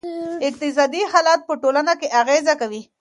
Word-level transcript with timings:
اقتصادي 0.47 1.01
حالت 1.11 1.39
په 1.47 1.53
ټولنه 1.61 1.93
اغېزه 2.21 2.53
کوي. 2.61 2.81